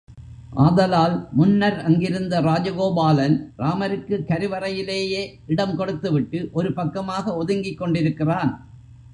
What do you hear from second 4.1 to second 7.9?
கருவறையிலேயே இடம் கொடுத்துவிட்டு ஒரு பக்கமாக ஒதுங்கிக்